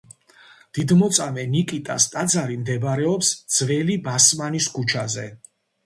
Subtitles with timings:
[0.77, 5.33] დიდმოწამე ნიკიტას ტაძარი მდებარეობს ძველი ბასმანის ქუჩაზე.